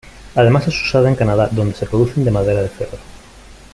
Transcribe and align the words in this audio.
Además 0.33 0.67
es 0.67 0.81
usada 0.81 1.09
en 1.09 1.15
Canadá, 1.15 1.47
donde 1.51 1.75
se 1.75 1.85
producen 1.85 2.23
de 2.25 2.31
madera 2.31 2.63
de 2.63 2.69
cedro. 2.69 2.97